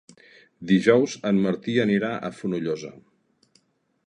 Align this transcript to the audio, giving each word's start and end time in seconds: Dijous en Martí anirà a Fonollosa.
Dijous 0.71 1.13
en 1.31 1.43
Martí 1.43 1.75
anirà 1.85 2.11
a 2.31 2.35
Fonollosa. 2.39 2.93